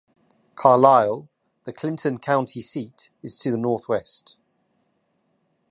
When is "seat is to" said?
2.59-3.51